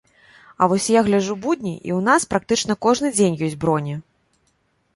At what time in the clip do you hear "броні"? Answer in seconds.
3.65-3.95